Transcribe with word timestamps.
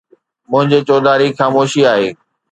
منهنجي 0.51 0.79
چوڌاري 0.87 1.27
خاموشي 1.37 1.81
آهي. 1.93 2.09